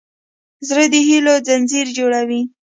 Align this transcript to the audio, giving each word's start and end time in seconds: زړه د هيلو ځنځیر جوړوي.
زړه 0.67 0.85
د 0.93 0.95
هيلو 1.07 1.33
ځنځیر 1.47 1.87
جوړوي. 1.97 2.41